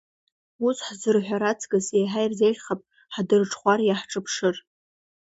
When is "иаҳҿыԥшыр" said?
3.83-4.55